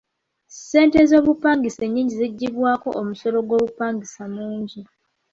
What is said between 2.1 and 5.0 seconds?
ziggyibwako omusolo gw'obupangisa mungi.